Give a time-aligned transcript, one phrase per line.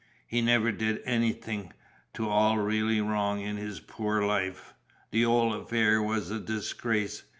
[0.25, 1.73] "He never did anythink
[2.15, 4.73] to all really wrong in his poor life.
[5.11, 7.23] The 'ole affair was a disgrace.